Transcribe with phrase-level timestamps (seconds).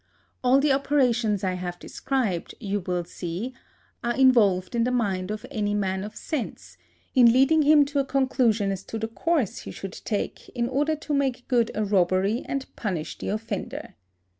[0.43, 3.53] All the operations I have described, you will see,
[4.03, 6.75] are involved in the mind of any man of sense
[7.13, 10.95] in leading him to a conclusion as to the course he should take in order
[10.95, 13.93] to make good a robbery and punish the offender.